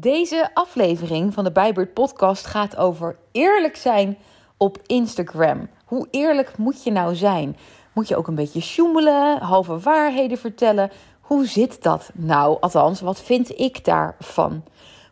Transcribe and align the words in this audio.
Deze 0.00 0.50
aflevering 0.54 1.34
van 1.34 1.44
de 1.44 1.52
Bijbert 1.52 1.94
podcast 1.94 2.46
gaat 2.46 2.76
over 2.76 3.16
eerlijk 3.32 3.76
zijn 3.76 4.18
op 4.56 4.78
Instagram. 4.86 5.68
Hoe 5.84 6.08
eerlijk 6.10 6.56
moet 6.56 6.84
je 6.84 6.90
nou 6.90 7.14
zijn? 7.14 7.56
Moet 7.92 8.08
je 8.08 8.16
ook 8.16 8.26
een 8.26 8.34
beetje 8.34 8.60
sjoemelen, 8.60 9.38
halve 9.38 9.78
waarheden 9.78 10.38
vertellen? 10.38 10.90
Hoe 11.20 11.46
zit 11.46 11.82
dat 11.82 12.10
nou? 12.14 12.56
Althans, 12.60 13.00
wat 13.00 13.20
vind 13.20 13.60
ik 13.60 13.84
daarvan? 13.84 14.64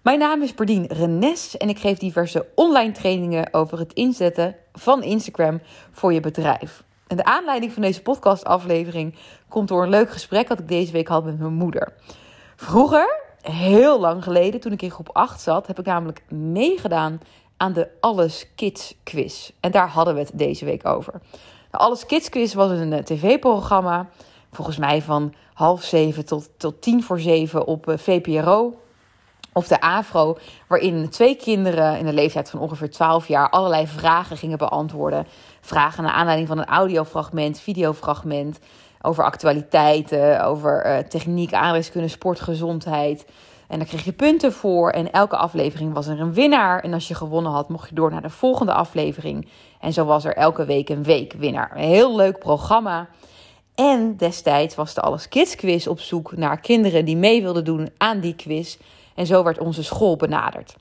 Mijn 0.03 0.19
naam 0.19 0.43
is 0.43 0.55
Perdien 0.55 0.87
Renes 0.87 1.57
en 1.57 1.69
ik 1.69 1.79
geef 1.79 1.99
diverse 1.99 2.47
online 2.55 2.93
trainingen 2.93 3.55
over 3.55 3.79
het 3.79 3.93
inzetten 3.93 4.57
van 4.73 5.03
Instagram 5.03 5.61
voor 5.91 6.13
je 6.13 6.21
bedrijf. 6.21 6.85
En 7.07 7.17
de 7.17 7.25
aanleiding 7.25 7.73
van 7.73 7.83
deze 7.83 8.03
podcastaflevering 8.03 9.15
komt 9.49 9.69
door 9.69 9.83
een 9.83 9.89
leuk 9.89 10.11
gesprek 10.11 10.49
dat 10.49 10.59
ik 10.59 10.69
deze 10.69 10.93
week 10.93 11.09
had 11.09 11.25
met 11.25 11.39
mijn 11.39 11.55
moeder. 11.55 11.93
Vroeger, 12.57 13.26
heel 13.51 14.01
lang 14.01 14.23
geleden, 14.23 14.61
toen 14.61 14.73
ik 14.73 14.83
in 14.83 14.91
groep 14.91 15.11
8 15.13 15.41
zat, 15.41 15.67
heb 15.67 15.79
ik 15.79 15.87
namelijk 15.87 16.23
meegedaan 16.29 17.21
aan 17.57 17.73
de 17.73 17.89
Alles 18.01 18.47
Kids 18.55 18.95
quiz. 19.03 19.51
En 19.61 19.71
daar 19.71 19.89
hadden 19.89 20.15
we 20.15 20.21
het 20.21 20.31
deze 20.35 20.65
week 20.65 20.87
over. 20.87 21.21
De 21.71 21.79
Alles 21.79 22.07
Kids 22.07 22.29
quiz 22.29 22.55
was 22.55 22.71
een 22.71 22.93
eh, 22.93 23.03
tv-programma, 23.03 24.09
volgens 24.53 24.77
mij 24.77 25.03
van 25.03 25.35
half 25.55 25.83
zeven 25.83 26.25
tot, 26.25 26.49
tot 26.57 26.83
tien 26.83 27.03
voor 27.03 27.21
zeven 27.21 27.67
op 27.67 27.89
eh, 27.89 27.99
VPRO 27.99 28.75
of 29.53 29.69
de 29.69 29.81
AVRO, 29.81 30.39
waarin 30.67 31.09
twee 31.09 31.37
kinderen 31.37 31.99
in 31.99 32.07
de 32.07 32.13
leeftijd 32.13 32.51
van 32.51 32.61
ongeveer 32.61 32.91
12 32.91 33.29
jaar 33.29 33.51
allerlei 33.51 33.87
vragen 33.87 34.37
gingen 34.37 34.59
beantwoorden. 34.59 35.27
Vragen 35.61 36.03
naar 36.03 36.13
aanleiding 36.13 36.49
van 36.49 36.59
een 36.59 36.67
audiofragment, 36.67 37.61
videofragment, 37.61 38.59
over 39.07 39.25
actualiteiten, 39.25 40.45
over 40.45 40.87
uh, 40.87 40.99
techniek, 40.99 41.51
sport, 42.07 42.41
gezondheid. 42.41 43.27
En 43.69 43.79
daar 43.79 43.89
kreeg 43.89 44.05
je 44.05 44.13
punten 44.13 44.53
voor. 44.53 44.91
En 44.91 45.13
elke 45.13 45.37
aflevering 45.37 45.93
was 45.93 46.07
er 46.07 46.21
een 46.21 46.33
winnaar. 46.33 46.81
En 46.81 46.93
als 46.93 47.09
je 47.09 47.15
gewonnen 47.15 47.53
had, 47.53 47.69
mocht 47.69 47.89
je 47.89 47.95
door 47.95 48.11
naar 48.11 48.23
de 48.23 48.31
volgende 48.31 48.73
aflevering. 48.73 49.49
En 49.81 49.93
zo 49.93 50.05
was 50.05 50.25
er 50.25 50.35
elke 50.37 50.65
week 50.65 50.89
een 50.89 51.03
week 51.03 51.33
winnaar. 51.33 51.73
Een 51.75 51.83
heel 51.83 52.17
leuk 52.17 52.39
programma. 52.39 53.09
En 53.75 54.17
destijds 54.17 54.75
was 54.75 54.95
de 54.95 55.01
Alles 55.01 55.29
Kids 55.29 55.55
quiz 55.55 55.87
op 55.87 56.01
zoek 56.01 56.37
naar 56.37 56.61
kinderen 56.61 57.05
die 57.05 57.17
mee 57.17 57.43
wilden 57.43 57.65
doen 57.65 57.91
aan 57.97 58.21
die 58.21 58.35
quiz. 58.35 58.79
En 59.15 59.27
zo 59.27 59.43
werd 59.45 59.59
onze 59.59 59.85
school 59.85 60.17
benaderd. 60.17 60.77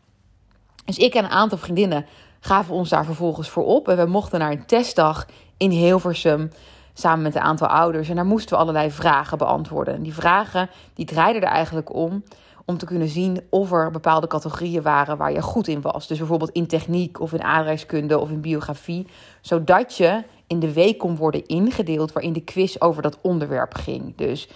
Dus 0.86 0.98
ik 0.98 1.14
en 1.14 1.24
een 1.24 1.30
aantal 1.30 1.58
vriendinnen 1.58 2.06
gaven 2.40 2.74
ons 2.74 2.90
daar 2.90 3.06
vervolgens 3.06 3.50
voor 3.50 3.66
op. 3.66 3.88
En 3.88 3.98
we 3.98 4.06
mochten 4.06 4.40
naar 4.40 4.52
een 4.52 4.66
testdag 4.66 5.26
in 5.58 5.70
Hilversum 5.70 6.52
samen 6.98 7.24
met 7.24 7.36
een 7.36 7.42
aantal 7.42 7.68
ouders. 7.68 8.10
En 8.10 8.16
daar 8.16 8.26
moesten 8.26 8.56
we 8.56 8.62
allerlei 8.62 8.92
vragen 8.92 9.38
beantwoorden. 9.38 9.94
En 9.94 10.04
die 10.04 10.14
vragen 10.14 10.70
die 10.94 11.06
draaiden 11.06 11.42
er 11.42 11.48
eigenlijk 11.48 11.94
om 11.94 12.24
om 12.68 12.78
te 12.78 12.86
kunnen 12.86 13.08
zien 13.08 13.42
of 13.50 13.72
er 13.72 13.92
bepaalde 13.92 14.28
categorieën 14.28 14.82
waren 14.82 15.18
waar 15.18 15.32
je 15.32 15.42
goed 15.42 15.68
in 15.68 15.82
was. 15.82 16.08
Dus 16.08 16.18
bijvoorbeeld 16.18 16.52
in 16.52 16.68
techniek 16.68 17.20
of 17.20 17.34
in 17.34 17.44
aardrijkskunde 17.44 18.20
of 18.20 18.30
in 18.30 18.42
biografie. 18.42 19.08
Zodat 19.42 19.98
je 19.98 20.24
in 20.48 20.60
de 20.60 20.74
week 20.74 20.98
kon 20.98 21.16
worden 21.16 21.46
ingedeeld 21.46 22.12
waarin 22.12 22.34
de 22.34 22.44
quiz 22.44 22.76
over 22.80 23.02
dat 23.02 23.18
onderwerp 23.22 23.74
ging. 23.74 24.16
Dus 24.16 24.50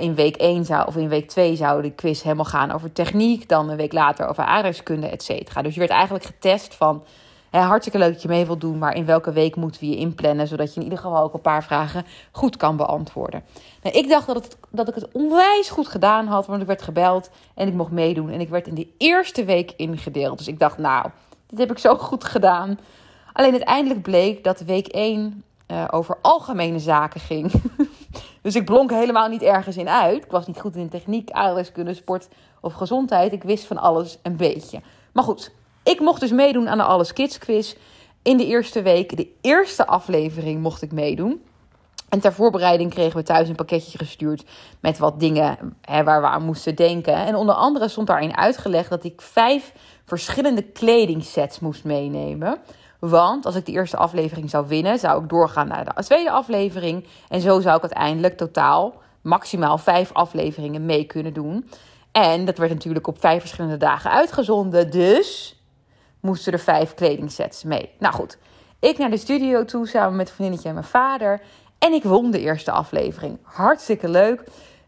in 0.00 0.14
week 0.14 0.36
1 0.36 0.64
zou, 0.64 0.86
of 0.86 0.96
in 0.96 1.08
week 1.08 1.28
2 1.28 1.56
zou 1.56 1.82
de 1.82 1.90
quiz 1.90 2.22
helemaal 2.22 2.44
gaan 2.44 2.70
over 2.70 2.92
techniek. 2.92 3.48
Dan 3.48 3.68
een 3.68 3.76
week 3.76 3.92
later 3.92 4.28
over 4.28 4.44
aardrijkskunde, 4.44 5.06
et 5.08 5.22
cetera. 5.22 5.62
Dus 5.62 5.74
je 5.74 5.80
werd 5.80 5.92
eigenlijk 5.92 6.24
getest 6.24 6.74
van... 6.74 7.04
hartstikke 7.62 7.98
leuk 7.98 8.12
dat 8.12 8.22
je 8.22 8.28
mee 8.28 8.46
wilt 8.46 8.60
doen, 8.60 8.78
maar 8.78 8.94
in 8.94 9.04
welke 9.04 9.32
week 9.32 9.56
moeten 9.56 9.80
we 9.80 9.88
je 9.88 9.96
inplannen... 9.96 10.46
zodat 10.46 10.68
je 10.68 10.76
in 10.76 10.82
ieder 10.82 10.98
geval 10.98 11.22
ook 11.22 11.34
een 11.34 11.40
paar 11.40 11.64
vragen 11.64 12.04
goed 12.32 12.56
kan 12.56 12.76
beantwoorden. 12.76 13.42
Nou, 13.82 13.96
ik 13.96 14.08
dacht 14.08 14.26
dat, 14.26 14.56
dat 14.70 14.88
ik 14.88 14.94
het 14.94 15.12
onwijs 15.12 15.70
goed 15.70 15.88
gedaan 15.88 16.26
had, 16.26 16.46
want 16.46 16.60
ik 16.60 16.66
werd 16.66 16.82
gebeld 16.82 17.30
en 17.54 17.68
ik 17.68 17.74
mocht 17.74 17.90
meedoen. 17.90 18.30
En 18.30 18.40
ik 18.40 18.48
werd 18.48 18.66
in 18.66 18.74
de 18.74 18.88
eerste 18.98 19.44
week 19.44 19.72
ingedeeld. 19.76 20.38
Dus 20.38 20.48
ik 20.48 20.58
dacht, 20.58 20.78
nou, 20.78 21.08
dit 21.46 21.58
heb 21.58 21.70
ik 21.70 21.78
zo 21.78 21.96
goed 21.96 22.24
gedaan. 22.24 22.78
Alleen 23.32 23.52
uiteindelijk 23.52 24.02
bleek 24.02 24.44
dat 24.44 24.60
week 24.60 24.86
1 24.86 25.44
uh, 25.68 25.84
over 25.90 26.18
algemene 26.22 26.78
zaken 26.78 27.20
ging. 27.20 27.52
dus 28.42 28.54
ik 28.54 28.64
blonk 28.64 28.90
helemaal 28.90 29.28
niet 29.28 29.42
ergens 29.42 29.76
in 29.76 29.88
uit. 29.88 30.24
Ik 30.24 30.30
was 30.30 30.46
niet 30.46 30.60
goed 30.60 30.76
in 30.76 30.88
techniek, 30.88 31.30
aardrijkskunde, 31.30 31.94
sport 31.94 32.28
of 32.60 32.72
gezondheid. 32.72 33.32
Ik 33.32 33.42
wist 33.42 33.64
van 33.64 33.78
alles 33.78 34.18
een 34.22 34.36
beetje. 34.36 34.80
Maar 35.12 35.24
goed, 35.24 35.52
ik 35.84 36.00
mocht 36.00 36.20
dus 36.20 36.30
meedoen 36.30 36.68
aan 36.68 36.78
de 36.78 36.84
Alles 36.84 37.12
Kids 37.12 37.38
quiz. 37.38 37.74
In 38.22 38.36
de 38.36 38.46
eerste 38.46 38.82
week, 38.82 39.16
de 39.16 39.28
eerste 39.40 39.86
aflevering, 39.86 40.62
mocht 40.62 40.82
ik 40.82 40.92
meedoen. 40.92 41.42
En 42.08 42.20
ter 42.20 42.32
voorbereiding 42.32 42.90
kregen 42.90 43.16
we 43.16 43.22
thuis 43.22 43.48
een 43.48 43.54
pakketje 43.54 43.98
gestuurd 43.98 44.44
met 44.80 44.98
wat 44.98 45.20
dingen 45.20 45.76
hè, 45.80 46.04
waar 46.04 46.20
we 46.20 46.26
aan 46.26 46.44
moesten 46.44 46.74
denken. 46.74 47.14
En 47.14 47.34
onder 47.34 47.54
andere 47.54 47.88
stond 47.88 48.06
daarin 48.06 48.36
uitgelegd 48.36 48.90
dat 48.90 49.04
ik 49.04 49.20
vijf 49.20 49.72
verschillende 50.04 50.62
kledingsets 50.62 51.60
moest 51.60 51.84
meenemen. 51.84 52.58
Want 52.98 53.46
als 53.46 53.54
ik 53.54 53.66
de 53.66 53.72
eerste 53.72 53.96
aflevering 53.96 54.50
zou 54.50 54.66
winnen, 54.68 54.98
zou 54.98 55.22
ik 55.22 55.28
doorgaan 55.28 55.68
naar 55.68 55.84
de 55.84 56.04
tweede 56.04 56.30
aflevering. 56.30 57.06
En 57.28 57.40
zo 57.40 57.60
zou 57.60 57.76
ik 57.76 57.82
uiteindelijk 57.82 58.36
totaal 58.36 58.94
maximaal 59.22 59.78
vijf 59.78 60.12
afleveringen 60.12 60.86
mee 60.86 61.04
kunnen 61.04 61.32
doen. 61.32 61.70
En 62.12 62.44
dat 62.44 62.58
werd 62.58 62.72
natuurlijk 62.72 63.06
op 63.06 63.20
vijf 63.20 63.40
verschillende 63.40 63.76
dagen 63.76 64.10
uitgezonden. 64.10 64.90
Dus 64.90 65.53
moesten 66.24 66.52
er 66.52 66.58
vijf 66.58 66.94
kledingsets 66.94 67.62
mee. 67.62 67.90
Nou 67.98 68.14
goed, 68.14 68.38
ik 68.80 68.98
naar 68.98 69.10
de 69.10 69.16
studio 69.16 69.64
toe 69.64 69.88
samen 69.88 70.16
met 70.16 70.28
een 70.28 70.34
vriendinnetje 70.34 70.68
en 70.68 70.74
mijn 70.74 70.86
vader. 70.86 71.40
En 71.78 71.92
ik 71.92 72.02
won 72.02 72.30
de 72.30 72.40
eerste 72.40 72.70
aflevering. 72.70 73.38
Hartstikke 73.42 74.08
leuk. 74.08 74.42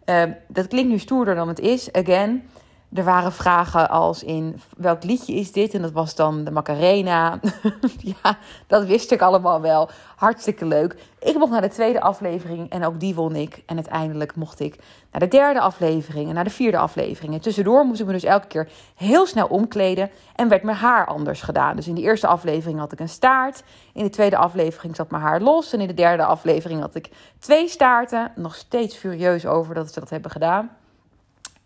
Uh, 0.04 0.22
dat 0.48 0.66
klinkt 0.66 0.91
nu 0.91 0.98
stoerder 0.98 1.34
dan 1.34 1.48
het 1.48 1.60
is. 1.60 1.92
Again, 1.92 2.48
er 2.92 3.04
waren 3.04 3.32
vragen 3.32 3.91
als 3.91 4.22
in 4.22 4.60
welk 4.76 5.04
liedje 5.04 5.34
is 5.34 5.52
dit? 5.52 5.74
En 5.74 5.82
dat 5.82 5.92
was 5.92 6.14
dan 6.14 6.44
de 6.44 6.50
Macarena. 6.50 7.41
ja, 8.22 8.38
dat 8.66 8.84
wist 8.84 9.10
ik 9.10 9.20
allemaal 9.20 9.60
wel. 9.60 9.88
Hartstikke 10.16 10.66
leuk. 10.66 10.97
Ik 11.20 11.38
mocht 11.38 11.50
naar 11.50 11.60
de 11.60 11.69
tweede 11.69 12.00
aflevering 12.00 12.70
en 12.70 12.84
ook 12.84 13.00
die 13.00 13.14
won 13.14 13.36
ik. 13.36 13.62
En 13.66 13.76
uiteindelijk 13.76 14.34
mocht 14.34 14.60
ik 14.60 14.78
naar 15.10 15.20
de 15.20 15.28
derde 15.28 15.60
aflevering 15.60 16.28
en 16.28 16.34
naar 16.34 16.44
de 16.44 16.50
vierde 16.50 16.78
aflevering. 16.78 17.34
En 17.34 17.41
tussendoor 17.41 17.84
moest 17.84 18.00
ik 18.00 18.06
me 18.06 18.12
dus 18.12 18.24
elke 18.24 18.47
keer 18.47 18.69
heel 18.94 19.26
snel 19.26 19.47
omkleden 19.47 20.10
en 20.34 20.48
werd 20.48 20.62
mijn 20.62 20.76
haar 20.76 21.06
anders 21.06 21.42
gedaan. 21.42 21.76
Dus 21.76 21.88
in 21.88 21.94
de 21.94 22.00
eerste 22.00 22.26
aflevering 22.26 22.78
had 22.78 22.92
ik 22.92 23.00
een 23.00 23.08
staart. 23.08 23.62
In 23.92 24.04
de 24.04 24.10
tweede 24.10 24.36
aflevering 24.36 24.97
zat 24.97 25.10
mijn 25.10 25.22
haar 25.22 25.41
los. 25.41 25.72
En 25.72 25.80
in 25.80 25.88
de 25.88 25.94
derde 25.94 26.24
aflevering 26.24 26.80
had 26.80 26.94
ik 26.94 27.10
twee 27.38 27.68
staarten. 27.68 28.32
Nog 28.34 28.54
steeds 28.54 28.97
furieus 28.97 29.47
over 29.47 29.74
dat 29.74 29.92
ze 29.92 30.00
dat 30.00 30.10
hebben 30.10 30.30
gedaan. 30.30 30.70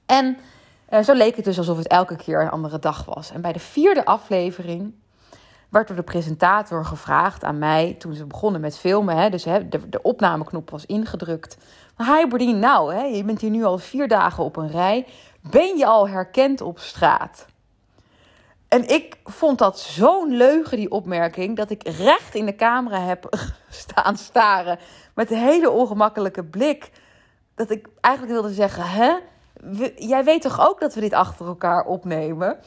En 0.07 0.37
uh, 0.91 1.03
zo 1.03 1.13
leek 1.13 1.37
het 1.37 1.45
dus 1.45 1.59
alsof 1.59 1.77
het 1.77 1.87
elke 1.87 2.17
keer 2.17 2.43
een 2.43 2.51
andere 2.51 2.79
dag 2.79 3.05
was. 3.05 3.31
En 3.31 3.41
bij 3.41 3.53
de 3.53 3.59
vierde 3.59 4.05
aflevering 4.05 4.95
werd 5.69 5.87
door 5.87 5.97
de 5.97 6.03
presentator 6.03 6.85
gevraagd 6.85 7.45
aan 7.45 7.59
mij, 7.59 7.97
toen 7.99 8.15
ze 8.15 8.25
begonnen 8.25 8.61
met 8.61 8.79
filmen, 8.79 9.17
hè, 9.17 9.31
dus 9.31 9.45
hè, 9.45 9.69
de, 9.69 9.89
de 9.89 10.03
opnameknop 10.03 10.71
was 10.71 10.87
ingedrukt. 10.87 11.57
Hi 11.97 12.27
Berdien, 12.29 12.59
nou, 12.59 12.95
hè, 12.95 13.03
je 13.03 13.25
bent 13.25 13.41
hier 13.41 13.51
nu 13.51 13.65
al 13.65 13.79
vier 13.79 14.09
dagen 14.09 14.45
op 14.45 14.57
een 14.57 14.71
rij. 14.71 15.07
Ben 15.51 15.77
je 15.77 15.87
al 15.87 16.09
herkend 16.09 16.61
op 16.61 16.79
straat? 16.79 17.47
En 18.69 18.89
ik 18.89 19.17
vond 19.25 19.59
dat 19.59 19.79
zo'n 19.79 20.37
leugen, 20.37 20.77
die 20.77 20.91
opmerking, 20.91 21.57
dat 21.57 21.71
ik 21.71 21.89
recht 21.89 22.35
in 22.35 22.47
de 22.47 22.57
camera 22.57 23.01
heb 23.01 23.29
staan 23.69 24.17
staren 24.17 24.79
met 25.15 25.31
een 25.31 25.39
hele 25.39 25.71
ongemakkelijke 25.71 26.45
blik. 26.45 26.91
Dat 27.55 27.71
ik 27.71 27.89
eigenlijk 28.01 28.35
wilde 28.35 28.55
zeggen, 28.55 28.85
hè? 28.85 29.13
Jij 29.97 30.25
weet 30.25 30.43
toch 30.43 30.69
ook 30.69 30.81
dat 30.81 30.95
we 30.95 31.01
dit 31.01 31.13
achter 31.13 31.47
elkaar 31.47 31.85
opnemen? 31.85 32.59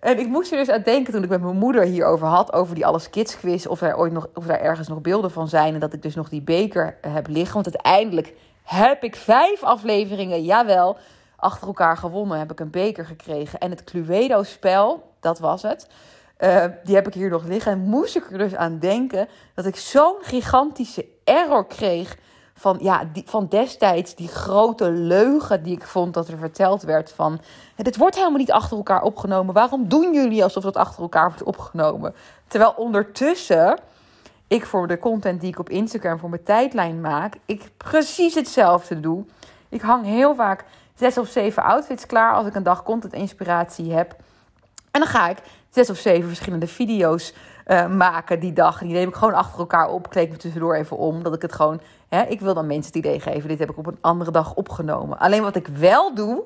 En 0.00 0.18
ik 0.18 0.28
moest 0.28 0.52
er 0.52 0.58
dus 0.58 0.70
aan 0.70 0.82
denken 0.82 1.12
toen 1.12 1.22
ik 1.22 1.28
met 1.28 1.42
mijn 1.42 1.56
moeder 1.56 1.82
hierover 1.82 2.26
had, 2.26 2.52
over 2.52 2.74
die 2.74 2.86
Alles 2.86 3.10
Kids 3.10 3.38
quiz, 3.38 3.66
of 3.66 3.80
er 3.80 3.96
ooit 3.96 4.12
nog, 4.12 4.28
of 4.34 4.48
er 4.48 4.60
ergens 4.60 4.88
nog 4.88 5.00
beelden 5.00 5.30
van 5.30 5.48
zijn 5.48 5.74
en 5.74 5.80
dat 5.80 5.92
ik 5.92 6.02
dus 6.02 6.14
nog 6.14 6.28
die 6.28 6.42
beker 6.42 6.98
heb 7.00 7.26
liggen. 7.26 7.62
Want 7.62 7.74
uiteindelijk 7.74 8.34
heb 8.62 9.02
ik 9.02 9.16
vijf 9.16 9.62
afleveringen, 9.62 10.42
jawel, 10.42 10.96
achter 11.36 11.66
elkaar 11.66 11.96
gewonnen. 11.96 12.38
Heb 12.38 12.50
ik 12.50 12.60
een 12.60 12.70
beker 12.70 13.06
gekregen. 13.06 13.58
En 13.58 13.70
het 13.70 13.84
Cluedo-spel, 13.84 15.02
dat 15.20 15.38
was 15.38 15.62
het. 15.62 15.88
Uh, 16.38 16.64
die 16.84 16.94
heb 16.94 17.06
ik 17.06 17.14
hier 17.14 17.30
nog 17.30 17.44
liggen. 17.44 17.72
En 17.72 17.78
moest 17.78 18.16
ik 18.16 18.30
er 18.30 18.38
dus 18.38 18.54
aan 18.54 18.78
denken 18.78 19.28
dat 19.54 19.66
ik 19.66 19.76
zo'n 19.76 20.16
gigantische 20.20 21.06
error 21.24 21.66
kreeg 21.66 22.16
van, 22.60 22.78
ja, 22.80 23.04
die, 23.12 23.22
van 23.26 23.46
destijds 23.48 24.14
die 24.14 24.28
grote 24.28 24.90
leugen 24.90 25.62
die 25.62 25.76
ik 25.76 25.86
vond 25.86 26.14
dat 26.14 26.28
er 26.28 26.38
verteld 26.38 26.82
werd 26.82 27.12
van... 27.12 27.40
Het 27.76 27.96
wordt 27.96 28.16
helemaal 28.16 28.38
niet 28.38 28.52
achter 28.52 28.76
elkaar 28.76 29.02
opgenomen. 29.02 29.54
Waarom 29.54 29.88
doen 29.88 30.14
jullie 30.14 30.42
alsof 30.42 30.64
het 30.64 30.76
achter 30.76 31.02
elkaar 31.02 31.28
wordt 31.28 31.42
opgenomen? 31.42 32.14
Terwijl 32.46 32.74
ondertussen 32.76 33.78
ik 34.46 34.66
voor 34.66 34.86
de 34.86 34.98
content 34.98 35.40
die 35.40 35.50
ik 35.50 35.58
op 35.58 35.68
Instagram 35.68 36.18
voor 36.18 36.28
mijn 36.28 36.42
tijdlijn 36.42 37.00
maak... 37.00 37.36
ik 37.46 37.70
precies 37.76 38.34
hetzelfde 38.34 39.00
doe. 39.00 39.24
Ik 39.68 39.80
hang 39.80 40.04
heel 40.04 40.34
vaak 40.34 40.64
zes 40.94 41.18
of 41.18 41.28
zeven 41.28 41.62
outfits 41.62 42.06
klaar 42.06 42.34
als 42.34 42.46
ik 42.46 42.54
een 42.54 42.62
dag 42.62 42.82
content 42.82 43.12
inspiratie 43.12 43.92
heb. 43.92 44.16
En 44.90 45.00
dan 45.00 45.08
ga 45.08 45.28
ik 45.28 45.38
zes 45.70 45.90
of 45.90 45.98
zeven 45.98 46.28
verschillende 46.28 46.66
video's 46.66 47.32
uh, 47.70 47.86
maken 47.86 48.40
die 48.40 48.52
dag. 48.52 48.78
Die 48.78 48.92
neem 48.92 49.08
ik 49.08 49.14
gewoon 49.14 49.34
achter 49.34 49.58
elkaar 49.58 49.88
op. 49.88 50.10
Kleed 50.10 50.30
me 50.30 50.36
tussendoor 50.36 50.74
even 50.74 50.96
om. 50.96 51.22
Dat 51.22 51.34
ik 51.34 51.42
het 51.42 51.52
gewoon. 51.52 51.80
Hè, 52.08 52.22
ik 52.22 52.40
wil 52.40 52.54
dan 52.54 52.66
mensen 52.66 52.92
het 52.92 53.04
idee 53.04 53.20
geven. 53.20 53.48
Dit 53.48 53.58
heb 53.58 53.70
ik 53.70 53.78
op 53.78 53.86
een 53.86 53.98
andere 54.00 54.30
dag 54.30 54.54
opgenomen. 54.54 55.18
Alleen 55.18 55.42
wat 55.42 55.56
ik 55.56 55.66
wel 55.66 56.14
doe. 56.14 56.42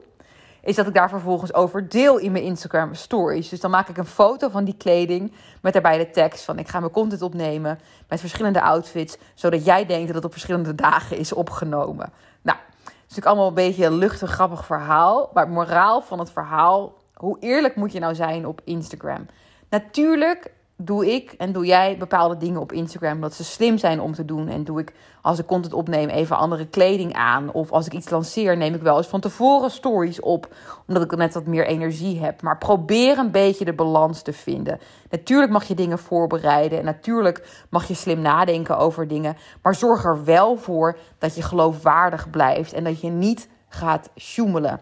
is 0.62 0.76
dat 0.76 0.87
ik 0.87 0.94
daar 0.94 1.09
vervolgens 1.09 1.55
over 1.55 1.88
deel 1.88 2.19
in 2.19 2.32
mijn 2.32 2.44
Instagram 2.44 2.94
stories. 2.94 3.49
Dus 3.49 3.61
dan 3.61 3.71
maak 3.71 3.88
ik 3.88 3.97
een 3.97 4.06
foto 4.06 4.49
van 4.49 4.65
die 4.65 4.76
kleding 4.76 5.32
met 5.62 5.73
daarbij 5.73 5.99
de 5.99 6.11
tekst 6.11 6.44
van 6.44 6.59
ik 6.59 6.69
ga 6.69 6.81
mijn 6.81 6.93
content 6.93 7.23
opnemen 7.23 7.79
met 8.09 8.20
verschillende 8.20 8.62
outfits, 8.62 9.17
zodat 9.35 9.65
jij 9.65 9.87
denkt 9.87 10.06
dat 10.06 10.17
het 10.17 10.25
op 10.25 10.32
verschillende 10.32 10.75
dagen 10.75 11.17
is 11.17 11.32
opgenomen. 11.32 12.12
Nou, 12.43 12.59
het 12.59 12.87
is 12.87 13.00
natuurlijk 13.00 13.27
allemaal 13.27 13.49
een 13.49 13.55
beetje 13.55 13.87
een 13.87 13.99
luchtig, 13.99 14.31
grappig 14.31 14.65
verhaal, 14.65 15.31
maar 15.35 15.44
het 15.44 15.53
moraal 15.53 16.03
van 16.03 16.19
het 16.19 16.31
verhaal, 16.31 16.94
hoe 17.15 17.37
eerlijk 17.41 17.77
moet 17.77 17.93
je 17.93 18.00
nou 18.00 18.15
zijn 18.15 18.47
op 18.47 18.61
Instagram? 18.65 19.27
Natuurlijk 19.69 20.53
doe 20.76 21.12
ik 21.15 21.32
en 21.32 21.53
doe 21.53 21.67
jij 21.67 21.99
bepaalde 21.99 22.37
dingen 22.37 22.61
op 22.61 22.73
Instagram 22.73 23.21
dat 23.21 23.35
ze 23.35 23.44
slim 23.44 23.79
zijn 23.79 24.00
om 24.00 24.12
te 24.12 24.25
doen. 24.25 24.49
En 24.49 24.65
doe 24.65 24.81
ik 24.81 24.93
als 25.23 25.38
ik 25.38 25.47
content 25.47 25.75
opneem 25.75 26.09
even 26.09 26.37
andere 26.37 26.67
kleding 26.67 27.12
aan. 27.12 27.53
Of 27.53 27.73
als 27.73 27.87
ik 27.87 27.93
iets 27.93 28.11
lanceer, 28.11 28.56
neem 28.56 28.75
ik 28.75 28.82
wel 28.82 28.97
eens 28.97 29.06
van 29.06 29.21
tevoren 29.21 29.71
stories 29.71 30.21
op. 30.21 30.55
Omdat 30.87 31.03
ik 31.03 31.17
net 31.17 31.35
wat 31.35 31.47
meer 31.47 31.67
energie 31.67 32.21
heb. 32.21 32.43
Maar 32.43 32.59
probeer 32.59 33.19
een 33.19 33.31
beetje 33.31 33.65
de 33.65 33.75
balans 33.75 34.23
te 34.23 34.32
vinden. 34.32 34.79
Natuurlijk 35.11 35.53
mag 35.53 35.65
je 35.65 35.75
dingen 35.75 35.99
voorbereiden. 35.99 36.79
En 36.79 36.85
natuurlijk 36.85 37.65
mag 37.70 37.88
je 37.88 37.94
slim 37.94 38.20
nadenken 38.20 38.79
over 38.79 39.09
dingen. 39.09 39.37
Maar 39.62 39.75
zorg 39.75 40.05
er 40.05 40.25
wel 40.25 40.56
voor 40.56 40.99
dat 41.19 41.35
je 41.35 41.43
geloofwaardig 41.43 42.31
blijft. 42.31 42.73
En 42.73 42.85
dat 42.85 43.00
je 43.00 43.11
niet 43.11 43.49
gaat 43.69 44.11
sjoemelen 44.17 44.81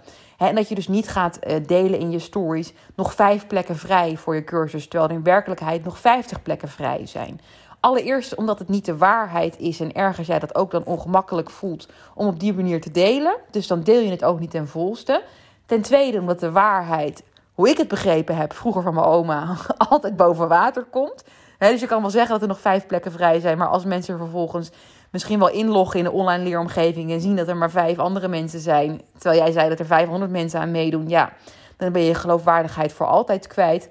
en 0.49 0.55
dat 0.55 0.69
je 0.69 0.75
dus 0.75 0.89
niet 0.89 1.09
gaat 1.09 1.37
eh, 1.37 1.57
delen 1.67 1.99
in 1.99 2.11
je 2.11 2.19
stories 2.19 2.73
nog 2.95 3.15
vijf 3.15 3.47
plekken 3.47 3.77
vrij 3.77 4.17
voor 4.17 4.35
je 4.35 4.45
cursus, 4.45 4.89
terwijl 4.89 5.11
er 5.11 5.17
in 5.17 5.23
werkelijkheid 5.23 5.85
nog 5.85 5.99
vijftig 5.99 6.43
plekken 6.43 6.69
vrij 6.69 7.07
zijn. 7.07 7.41
Allereerst 7.81 8.35
omdat 8.35 8.59
het 8.59 8.69
niet 8.69 8.85
de 8.85 8.97
waarheid 8.97 9.59
is 9.59 9.81
en 9.81 9.93
ergens 9.93 10.27
jij 10.27 10.39
dat 10.39 10.55
ook 10.55 10.71
dan 10.71 10.85
ongemakkelijk 10.85 11.51
voelt 11.51 11.89
om 12.15 12.27
op 12.27 12.41
die 12.41 12.55
manier 12.55 12.81
te 12.81 12.91
delen. 12.91 13.37
Dus 13.51 13.67
dan 13.67 13.83
deel 13.83 14.01
je 14.01 14.11
het 14.11 14.25
ook 14.25 14.41
niet 14.41 14.51
ten 14.51 14.69
volste. 14.69 15.23
Ten 15.67 15.83
tweede 15.83 16.19
omdat 16.19 16.41
de 16.41 16.51
waarheid, 16.51 17.23
hoe 17.55 17.69
ik 17.69 17.79
het 17.79 17.89
begrepen 17.89 18.37
heb, 18.37 18.53
vroeger 18.53 18.83
van 18.83 18.95
mijn 18.95 19.07
oma, 19.07 19.57
altijd 19.91 20.17
boven 20.17 20.49
water 20.49 20.85
komt. 20.91 21.25
Dus 21.71 21.81
je 21.81 21.87
kan 21.87 22.01
wel 22.01 22.11
zeggen 22.11 22.31
dat 22.31 22.43
er 22.43 22.49
nog 22.49 22.61
vijf 22.61 22.87
plekken 22.87 23.13
vrij 23.13 23.41
zijn, 23.41 23.59
maar 23.59 23.69
als 23.69 23.85
mensen 23.85 24.19
vervolgens 24.19 24.71
misschien 25.11 25.39
wel 25.39 25.51
inloggen 25.51 25.99
in 25.99 26.05
de 26.05 26.11
online 26.11 26.45
leeromgeving 26.45 27.11
en 27.11 27.21
zien 27.21 27.37
dat 27.37 27.49
er 27.49 27.57
maar 27.57 27.71
vijf 27.71 27.99
andere 27.99 28.29
mensen 28.29 28.61
zijn, 28.61 29.01
terwijl 29.19 29.43
jij 29.43 29.53
zei 29.53 29.69
dat 29.69 29.79
er 29.79 29.87
500 29.87 30.31
mensen 30.31 30.61
aan 30.61 30.71
meedoen, 30.71 31.09
ja, 31.09 31.33
dan 31.77 31.93
ben 31.93 32.03
je 32.03 32.15
geloofwaardigheid 32.15 32.93
voor 32.93 33.07
altijd 33.07 33.47
kwijt. 33.47 33.89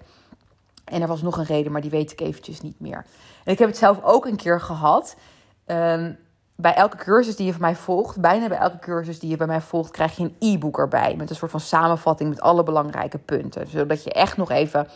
En 0.86 1.02
er 1.02 1.08
was 1.08 1.22
nog 1.22 1.38
een 1.38 1.46
reden, 1.46 1.72
maar 1.72 1.82
die 1.82 1.90
weet 1.90 2.12
ik 2.12 2.22
eventjes 2.22 2.62
niet 2.62 2.80
meer. 2.80 3.06
En 3.44 3.52
ik 3.52 3.60
heb 3.60 3.68
het 3.68 3.78
zelf 3.78 4.04
ook 4.04 4.26
een 4.26 4.36
keer 4.36 4.62
gehad. 4.62 5.16
Um, 5.66 6.18
bij 6.56 6.74
elke 6.74 6.98
cursus 6.98 7.36
die 7.36 7.46
je 7.46 7.52
van 7.52 7.62
mij 7.62 7.76
volgt, 7.76 8.20
bijna 8.20 8.48
bij 8.48 8.58
elke 8.58 8.80
cursus 8.80 9.20
die 9.20 9.30
je 9.30 9.38
bij 9.38 9.48
mij 9.48 9.62
volgt, 9.62 9.92
krijg 9.92 10.18
je 10.18 10.24
een 10.24 10.36
e-book 10.40 10.78
erbij. 10.78 11.16
Met 11.18 11.30
een 11.30 11.36
soort 11.36 11.52
van 11.52 11.60
samenvatting 11.60 12.30
met 12.30 12.42
alle 12.42 12.64
belangrijke 12.64 13.18
punten. 13.18 13.68
Zodat 13.68 14.04
je 14.04 14.12
echt 14.12 14.38
nog 14.38 14.52
even, 14.52 14.88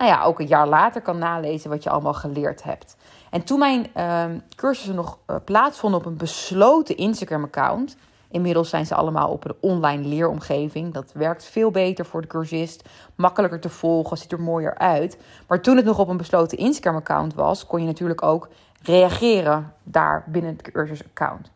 nou 0.00 0.12
ja, 0.12 0.22
ook 0.22 0.40
een 0.40 0.46
jaar 0.46 0.68
later 0.68 1.00
kan 1.00 1.18
nalezen 1.18 1.70
wat 1.70 1.82
je 1.82 1.90
allemaal 1.90 2.14
geleerd 2.14 2.62
hebt. 2.62 2.96
En 3.30 3.42
toen 3.44 3.58
mijn 3.58 3.86
uh, 3.96 4.24
cursussen 4.56 4.94
nog 4.94 5.18
uh, 5.26 5.36
plaatsvonden 5.44 6.00
op 6.00 6.06
een 6.06 6.16
besloten 6.16 6.96
Instagram-account. 6.96 7.96
Inmiddels 8.30 8.68
zijn 8.68 8.86
ze 8.86 8.94
allemaal 8.94 9.30
op 9.30 9.44
een 9.44 9.54
online 9.60 10.08
leeromgeving. 10.08 10.92
Dat 10.94 11.12
werkt 11.12 11.44
veel 11.44 11.70
beter 11.70 12.04
voor 12.04 12.20
de 12.20 12.26
cursist. 12.26 12.88
Makkelijker 13.14 13.60
te 13.60 13.68
volgen, 13.68 14.16
ziet 14.16 14.32
er 14.32 14.40
mooier 14.40 14.78
uit. 14.78 15.18
Maar 15.48 15.60
toen 15.60 15.76
het 15.76 15.84
nog 15.84 15.98
op 15.98 16.08
een 16.08 16.16
besloten 16.16 16.58
Instagram-account 16.58 17.34
was, 17.34 17.66
kon 17.66 17.80
je 17.80 17.86
natuurlijk 17.86 18.22
ook 18.22 18.48
reageren 18.82 19.72
daar 19.82 20.24
binnen 20.26 20.52
het 20.56 20.72
cursusaccount. 20.72 21.50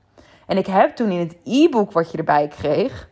En 0.46 0.56
ik 0.56 0.66
heb 0.66 0.96
toen 0.96 1.10
in 1.10 1.18
het 1.18 1.36
e-book 1.44 1.92
wat 1.92 2.10
je 2.10 2.18
erbij 2.18 2.48
kreeg, 2.48 3.08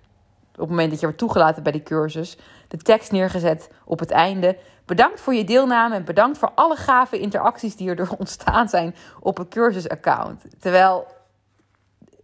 op 0.52 0.58
het 0.58 0.68
moment 0.68 0.90
dat 0.90 1.00
je 1.00 1.06
werd 1.06 1.18
toegelaten 1.18 1.62
bij 1.62 1.72
die 1.72 1.82
cursus, 1.82 2.38
de 2.68 2.76
tekst 2.76 3.12
neergezet 3.12 3.70
op 3.84 3.98
het 3.98 4.10
einde. 4.10 4.56
Bedankt 4.84 5.20
voor 5.20 5.34
je 5.34 5.44
deelname 5.44 5.94
en 5.94 6.04
bedankt 6.04 6.38
voor 6.38 6.52
alle 6.54 6.76
gave 6.76 7.18
interacties 7.18 7.76
die 7.76 7.94
er 7.94 8.10
ontstaan 8.18 8.68
zijn 8.68 8.94
op 9.20 9.36
het 9.36 9.48
cursusaccount. 9.48 10.44
Terwijl, 10.58 11.06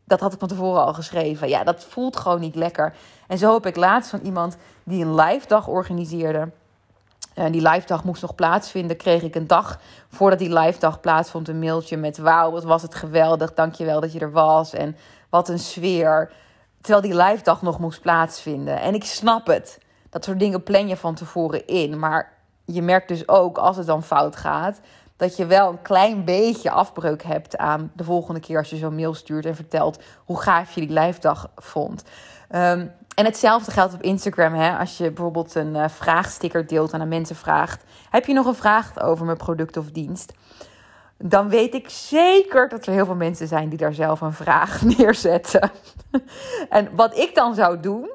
dat 0.04 0.20
had 0.20 0.32
ik 0.32 0.38
van 0.38 0.48
tevoren 0.48 0.84
al 0.84 0.94
geschreven. 0.94 1.48
Ja, 1.48 1.64
dat 1.64 1.84
voelt 1.84 2.16
gewoon 2.16 2.40
niet 2.40 2.54
lekker. 2.54 2.94
En 3.26 3.38
zo 3.38 3.54
heb 3.54 3.66
ik 3.66 3.76
laatst 3.76 4.10
van 4.10 4.20
iemand 4.20 4.56
die 4.84 5.04
een 5.04 5.14
live 5.14 5.46
dag 5.46 5.68
organiseerde. 5.68 6.50
En 7.34 7.52
die 7.52 7.68
live 7.68 7.86
dag 7.86 8.04
moest 8.04 8.22
nog 8.22 8.34
plaatsvinden. 8.34 8.96
Kreeg 8.96 9.22
ik 9.22 9.34
een 9.34 9.46
dag 9.46 9.80
voordat 10.08 10.38
die 10.38 10.58
live 10.58 10.78
dag 10.78 11.00
plaatsvond 11.00 11.48
een 11.48 11.58
mailtje 11.58 11.96
met: 11.96 12.18
Wauw, 12.18 12.50
wat 12.50 12.64
was 12.64 12.82
het 12.82 12.94
geweldig. 12.94 13.54
Dankjewel 13.54 14.00
dat 14.00 14.12
je 14.12 14.18
er 14.18 14.32
was. 14.32 14.72
En 14.72 14.96
wat 15.28 15.48
een 15.48 15.58
sfeer. 15.58 16.32
Terwijl 16.80 17.02
die 17.02 17.22
live 17.22 17.42
dag 17.42 17.62
nog 17.62 17.78
moest 17.78 18.00
plaatsvinden. 18.00 18.80
En 18.80 18.94
ik 18.94 19.04
snap 19.04 19.46
het. 19.46 19.78
Dat 20.10 20.24
soort 20.24 20.38
dingen 20.38 20.62
plan 20.62 20.88
je 20.88 20.96
van 20.96 21.14
tevoren 21.14 21.66
in. 21.66 21.98
Maar 21.98 22.37
je 22.72 22.82
merkt 22.82 23.08
dus 23.08 23.28
ook 23.28 23.58
als 23.58 23.76
het 23.76 23.86
dan 23.86 24.02
fout 24.02 24.36
gaat, 24.36 24.80
dat 25.16 25.36
je 25.36 25.46
wel 25.46 25.68
een 25.68 25.82
klein 25.82 26.24
beetje 26.24 26.70
afbreuk 26.70 27.22
hebt 27.22 27.56
aan 27.56 27.92
de 27.94 28.04
volgende 28.04 28.40
keer 28.40 28.58
als 28.58 28.70
je 28.70 28.76
zo'n 28.76 28.94
mail 28.94 29.14
stuurt 29.14 29.46
en 29.46 29.54
vertelt 29.54 30.02
hoe 30.24 30.40
gaaf 30.40 30.72
je 30.72 30.86
die 30.86 31.00
live 31.00 31.20
dag 31.20 31.50
vond. 31.56 32.02
Ehm, 32.48 32.86
en 33.14 33.24
hetzelfde 33.24 33.70
geldt 33.70 33.94
op 33.94 34.02
Instagram. 34.02 34.54
Hè? 34.54 34.78
Als 34.78 34.98
je 34.98 35.10
bijvoorbeeld 35.10 35.54
een 35.54 35.74
uh, 35.74 35.88
vraagsticker 35.88 36.66
deelt 36.66 36.92
en 36.92 37.00
aan 37.00 37.08
mensen 37.08 37.36
vraagt: 37.36 37.84
Heb 38.10 38.26
je 38.26 38.32
nog 38.32 38.46
een 38.46 38.54
vraag 38.54 39.00
over 39.00 39.24
mijn 39.24 39.36
product 39.36 39.76
of 39.76 39.90
dienst? 39.90 40.32
Dan 41.16 41.48
weet 41.48 41.74
ik 41.74 41.88
zeker 41.88 42.68
dat 42.68 42.86
er 42.86 42.92
heel 42.92 43.04
veel 43.04 43.14
mensen 43.14 43.48
zijn 43.48 43.68
die 43.68 43.78
daar 43.78 43.94
zelf 43.94 44.20
een 44.20 44.32
vraag 44.32 44.82
neerzetten. 44.96 45.70
en 46.68 46.88
wat 46.96 47.16
ik 47.16 47.34
dan 47.34 47.54
zou 47.54 47.80
doen, 47.80 48.10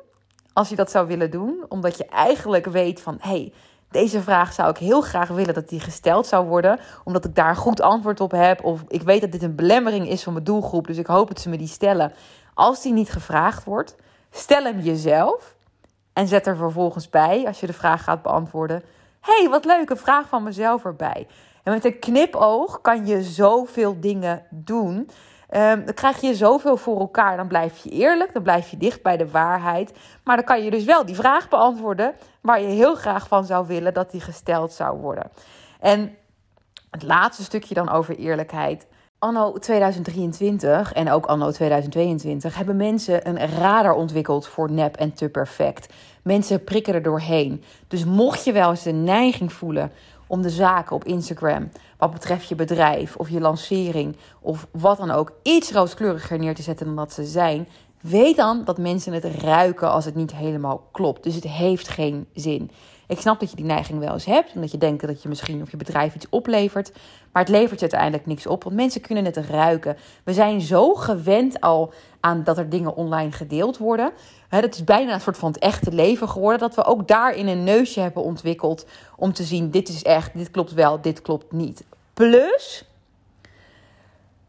als 0.53 0.69
je 0.69 0.75
dat 0.75 0.91
zou 0.91 1.07
willen 1.07 1.31
doen, 1.31 1.65
omdat 1.69 1.97
je 1.97 2.06
eigenlijk 2.06 2.65
weet 2.65 3.01
van 3.01 3.17
hé, 3.19 3.29
hey, 3.29 3.53
deze 3.94 4.22
vraag 4.22 4.54
zou 4.54 4.69
ik 4.69 4.78
heel 4.78 5.01
graag 5.01 5.28
willen 5.28 5.54
dat 5.54 5.69
die 5.69 5.80
gesteld 5.80 6.28
zou 6.28 6.48
worden, 6.48 6.80
omdat 7.04 7.25
ik 7.25 7.36
daar 7.36 7.50
een 7.50 7.56
goed 7.56 7.81
antwoord 7.81 8.19
op 8.19 8.31
heb. 8.31 8.63
Of 8.63 8.84
ik 8.88 9.01
weet 9.01 9.22
dat 9.22 9.31
dit 9.31 9.44
een 9.44 9.56
belemmering 9.56 10.10
is 10.10 10.24
van 10.24 10.34
mijn 10.34 10.45
doelgroep, 10.45 10.88
dus 10.88 10.98
ik 10.98 11.06
hoop 11.06 11.28
dat 11.28 11.40
ze 11.40 11.50
me 11.50 11.57
die 11.57 11.68
stellen. 11.68 12.13
Als 12.54 12.81
die 12.81 12.94
niet 12.94 13.12
gevraagd 13.12 13.63
wordt, 13.63 13.95
stel 14.31 14.63
hem 14.63 14.80
jezelf 14.80 15.56
en 16.13 16.28
zet 16.28 16.48
er 16.48 16.57
vervolgens 16.57 17.10
bij, 17.10 17.44
als 17.48 17.60
je 17.60 17.68
de 17.68 17.74
vraag 17.74 18.04
gaat 18.04 18.22
beantwoorden. 18.22 18.84
hey, 19.22 19.48
wat 19.50 19.66
leuke 19.66 19.95
vraag 19.95 20.28
van 20.28 20.44
mezelf 20.44 20.86
erbij. 20.86 21.28
En 21.63 21.72
met 21.72 21.86
een 21.86 22.00
knipoog 22.00 22.81
kan 22.81 23.06
je 23.06 23.24
zoveel 23.24 24.00
dingen 24.00 24.45
doen. 24.50 25.10
Um, 25.55 25.85
dan 25.85 25.94
krijg 25.94 26.21
je 26.21 26.35
zoveel 26.35 26.77
voor 26.77 27.00
elkaar. 27.00 27.38
Dan 27.38 27.47
blijf 27.47 27.83
je 27.83 27.89
eerlijk, 27.89 28.33
dan 28.33 28.44
blijf 28.44 28.69
je 28.69 28.77
dicht 28.77 29.01
bij 29.01 29.17
de 29.17 29.29
waarheid. 29.29 29.94
Maar 30.23 30.35
dan 30.35 30.45
kan 30.45 30.63
je 30.63 30.71
dus 30.71 30.83
wel 30.83 31.05
die 31.05 31.15
vraag 31.15 31.50
beantwoorden 31.50 32.13
waar 32.41 32.61
je 32.61 32.67
heel 32.67 32.95
graag 32.95 33.27
van 33.27 33.45
zou 33.45 33.67
willen 33.67 33.94
dat 33.94 34.11
die 34.11 34.21
gesteld 34.21 34.73
zou 34.73 34.99
worden. 34.99 35.31
En 35.80 36.16
het 36.89 37.04
laatste 37.04 37.44
stukje 37.44 37.73
dan 37.73 37.89
over 37.89 38.16
eerlijkheid. 38.16 38.87
Anno 39.19 39.51
2023 39.51 40.94
en 40.94 41.11
ook 41.11 41.25
anno 41.25 41.51
2022 41.51 42.56
hebben 42.56 42.75
mensen 42.75 43.28
een 43.28 43.47
radar 43.47 43.94
ontwikkeld 43.94 44.47
voor 44.47 44.71
nep 44.71 44.95
en 44.95 45.13
te 45.13 45.30
perfect. 45.30 45.94
Mensen 46.23 46.63
prikken 46.63 46.94
er 46.94 47.01
doorheen. 47.01 47.63
Dus 47.87 48.06
mocht 48.06 48.44
je 48.44 48.51
wel 48.51 48.69
eens 48.69 48.83
de 48.83 48.92
neiging 48.92 49.54
voelen 49.54 49.92
om 50.33 50.42
de 50.42 50.49
zaken 50.49 50.95
op 50.95 51.04
Instagram, 51.04 51.69
wat 51.97 52.11
betreft 52.11 52.47
je 52.47 52.56
bedrijf 52.56 53.16
of 53.16 53.30
je 53.30 53.40
lancering 53.40 54.16
of 54.42 54.68
wat 54.71 54.97
dan 54.97 55.11
ook, 55.11 55.31
iets 55.44 55.71
rooskleuriger 55.71 56.40
neer 56.40 56.56
te 56.56 56.61
zetten 56.61 56.85
dan 56.85 56.95
dat 56.95 57.13
ze 57.13 57.25
zijn, 57.25 57.68
weet 58.04 58.36
dan 58.36 58.64
dat 58.64 58.78
mensen 58.78 59.14
het 59.14 59.26
ruiken 59.26 59.92
als 59.92 60.06
het 60.06 60.16
niet 60.16 60.36
helemaal 60.36 60.88
klopt. 60.92 61.24
Dus 61.24 61.36
het 61.36 61.44
heeft 61.44 61.88
geen 61.88 62.28
zin. 62.33 62.72
Ik 63.07 63.19
snap 63.19 63.40
dat 63.40 63.50
je 63.50 63.56
die 63.56 63.66
neiging 63.66 64.00
wel 64.00 64.14
eens 64.14 64.26
hebt. 64.26 64.54
En 64.54 64.62
dat 64.62 64.72
je 64.72 64.78
denkt 64.78 65.07
dat 65.07 65.22
je 65.22 65.30
misschien 65.30 65.62
of 65.62 65.72
je 65.72 65.78
bedrijf 65.78 66.16
iets 66.16 66.30
oplevert. 66.30 66.92
Maar 67.31 67.44
het 67.44 67.52
levert 67.52 67.81
uiteindelijk 67.81 68.26
niks 68.26 68.48
op. 68.48 68.64
Want 68.64 68.76
mensen 68.76 69.02
kunnen 69.02 69.26
het 69.26 69.38
ruiken. 69.38 69.98
We 70.24 70.33
zijn 70.33 70.62
zo 70.62 70.94
gewend 70.94 71.62
al 71.62 71.94
aan 72.19 72.44
dat 72.44 72.57
er 72.57 72.69
dingen 72.69 72.95
online 72.95 73.31
gedeeld 73.31 73.78
worden. 73.78 74.12
Het 74.50 74.76
is 74.76 74.83
bijna 74.83 75.14
een 75.14 75.22
soort 75.22 75.38
van 75.38 75.52
het 75.52 75.62
echte 75.62 75.92
leven 75.92 76.30
geworden. 76.30 76.60
Dat 76.60 76.76
we 76.76 76.83
ook 76.83 77.07
daarin 77.07 77.48
een 77.48 77.64
neusje 77.64 78.00
hebben 78.00 78.24
ontwikkeld. 78.24 78.86
Om 79.16 79.33
te 79.33 79.44
zien, 79.44 79.72
dit 79.72 79.90
is 79.90 80.04
echt, 80.04 80.33
dit 80.33 80.52
klopt 80.52 80.74
wel, 80.74 81.02
dit 81.02 81.22
klopt 81.22 81.52
niet. 81.52 81.83
Plus, 82.14 82.86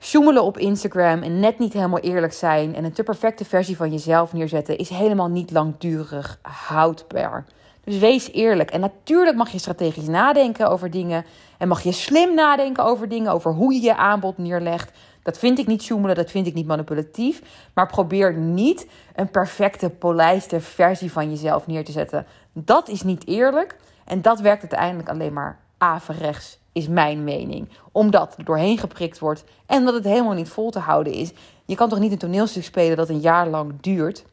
sjoemelen 0.05 0.43
op 0.43 0.59
Instagram 0.59 1.23
en 1.23 1.41
net 1.41 1.59
niet 1.59 1.73
helemaal 1.73 1.99
eerlijk 1.99 2.33
zijn. 2.33 2.75
En 2.75 2.85
een 2.85 2.93
te 2.93 3.03
perfecte 3.03 3.45
versie 3.45 3.77
van 3.77 3.91
jezelf 3.91 4.33
neerzetten. 4.33 4.79
Is 4.79 4.89
helemaal 4.89 5.29
niet 5.29 5.51
langdurig 5.51 6.39
houdbaar. 6.43 7.45
Dus 7.85 7.99
wees 7.99 8.33
eerlijk. 8.33 8.71
En 8.71 8.81
natuurlijk 8.81 9.37
mag 9.37 9.51
je 9.51 9.59
strategisch 9.59 10.07
nadenken 10.07 10.71
over 10.71 10.91
dingen. 10.91 11.25
En 11.59 11.69
mag 11.69 11.83
je 11.83 11.93
slim 11.93 12.35
nadenken 12.35 12.85
over 12.85 13.09
dingen. 13.09 13.33
Over 13.33 13.53
hoe 13.53 13.75
je 13.75 13.81
je 13.81 13.97
aanbod 13.97 14.39
neerlegt. 14.39 14.91
Dat 15.23 15.39
vind 15.39 15.59
ik 15.59 15.67
niet 15.67 15.83
zoemelen, 15.83 16.17
dat 16.17 16.31
vind 16.31 16.47
ik 16.47 16.55
niet 16.55 16.67
manipulatief. 16.67 17.43
Maar 17.75 17.87
probeer 17.87 18.35
niet 18.35 18.87
een 19.15 19.31
perfecte, 19.31 19.91
polijste 19.91 20.61
versie 20.61 21.13
van 21.13 21.31
jezelf 21.31 21.67
neer 21.67 21.85
te 21.85 21.93
zetten. 21.93 22.27
Dat 22.53 22.89
is 22.89 23.03
niet 23.03 23.27
eerlijk. 23.27 23.77
En 24.05 24.23
dat 24.23 24.41
werkt 24.41 24.61
uiteindelijk 24.61 25.09
alleen 25.09 25.33
maar 25.33 25.59
averechts, 25.79 26.59
is 26.75 26.89
mijn 26.89 27.25
mening. 27.25 27.69
Omdat 27.93 28.35
er 28.39 28.45
doorheen 28.45 28.79
geprikt 28.79 29.19
wordt 29.19 29.45
en 29.67 29.85
dat 29.85 29.95
het 29.95 30.05
helemaal 30.05 30.33
niet 30.33 30.49
vol 30.49 30.71
te 30.71 30.79
houden 30.79 31.13
is. 31.13 31.33
Je 31.65 31.75
kan 31.75 31.89
toch 31.89 31.99
niet 31.99 32.13
een 32.13 32.19
toneelstuk 32.19 32.65
spelen 32.65 32.97
dat 32.97 33.09
een 33.09 33.21
jaar 33.21 33.49
lang 33.49 33.73
duurt? 33.81 34.25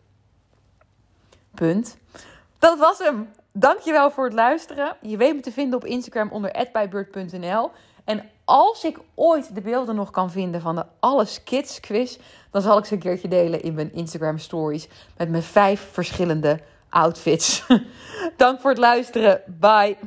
Punt. 1.53 1.97
Dat 2.59 2.79
was 2.79 2.97
hem. 2.97 3.29
Dankjewel 3.51 4.11
voor 4.11 4.23
het 4.23 4.33
luisteren. 4.33 4.95
Je 5.01 5.17
weet 5.17 5.35
me 5.35 5.41
te 5.41 5.51
vinden 5.51 5.79
op 5.79 5.85
Instagram 5.85 6.29
onder 6.31 6.67
@bijbeurt.nl. 6.73 7.71
En 8.03 8.29
als 8.45 8.83
ik 8.83 8.99
ooit 9.15 9.55
de 9.55 9.61
beelden 9.61 9.95
nog 9.95 10.11
kan 10.11 10.31
vinden 10.31 10.61
van 10.61 10.75
de 10.75 10.85
Alles 10.99 11.43
Kids 11.43 11.79
quiz, 11.79 12.17
dan 12.51 12.61
zal 12.61 12.77
ik 12.77 12.85
ze 12.85 12.93
een 12.93 12.99
keertje 12.99 13.27
delen 13.27 13.61
in 13.61 13.73
mijn 13.73 13.93
Instagram 13.93 14.37
stories 14.37 14.87
met 15.17 15.29
mijn 15.29 15.43
vijf 15.43 15.89
verschillende 15.91 16.59
outfits. 16.89 17.65
Dank 18.37 18.59
voor 18.59 18.69
het 18.69 18.79
luisteren. 18.79 19.41
Bye. 19.59 19.97